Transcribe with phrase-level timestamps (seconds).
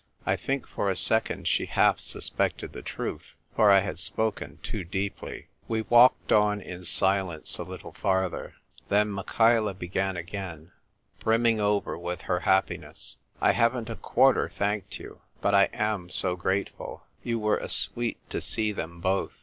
[0.25, 4.83] I think for a second she half suspected the truth, for I had spoken too
[4.83, 5.49] deeply.
[5.67, 8.55] We walked on in silence a little farther.
[8.89, 10.71] Then Michaela began again,
[11.19, 15.21] brimming over with her happiness." I haven't a quarter thanked you.
[15.39, 17.03] But I am so grateful!
[17.21, 19.33] You were a sweet to see them both.